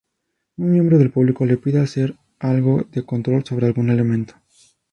[0.57, 4.33] Un miembro del público le pide hacer algo de control sobre algún elemento.